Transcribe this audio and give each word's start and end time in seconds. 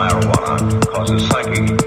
marijuana 0.00 0.86
causes 0.92 1.22
psychic 1.28 1.79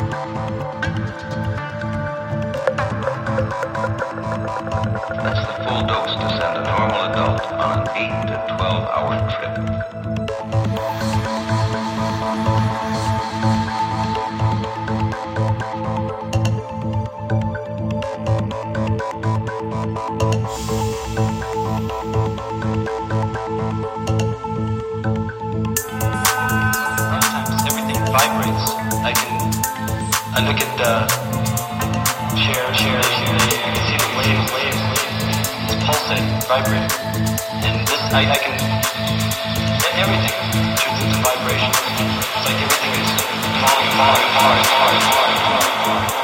That's 0.00 0.08
the 5.44 5.52
full 5.64 5.82
dose 5.86 6.14
to 6.14 6.28
send 6.40 6.56
a 6.56 6.62
normal 6.64 7.02
adult 7.04 7.42
on 7.52 7.80
an 7.80 7.88
8 7.94 8.28
to 8.28 8.36
12 8.56 8.88
hour 8.88 9.14
trip. 9.28 10.19
I 30.32 30.46
look 30.46 30.62
at 30.62 30.70
the 30.78 30.92
chair, 32.38 32.62
chair, 32.70 33.02
chair. 33.02 33.34
I 33.34 33.70
can 33.74 33.82
see 33.82 33.98
the 33.98 34.10
waves, 34.14 34.46
waves. 34.54 34.82
It's 35.66 35.82
pulsating, 35.82 36.30
vibrating. 36.46 36.86
And 37.66 37.82
this, 37.88 37.98
I, 38.14 38.30
I 38.30 38.38
can, 38.38 38.54
everything 39.98 40.36
turns 40.78 41.02
into 41.02 41.18
vibration. 41.26 41.72
It's 41.74 42.46
like 42.46 42.62
everything 42.62 42.94
is 42.94 43.10
falling 43.58 43.90
apart, 43.90 44.22
apart, 44.22 44.58
apart, 44.62 44.94
apart, 45.02 46.10
apart. 46.14 46.19